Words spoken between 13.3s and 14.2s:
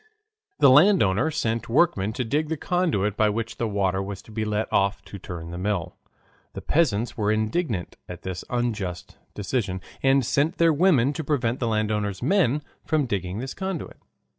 this conduit.